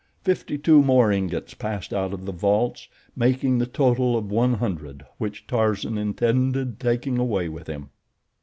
[0.23, 5.05] Fifty two more ingots passed out of the vaults, making the total of one hundred
[5.19, 7.91] which Tarzan intended taking away with him.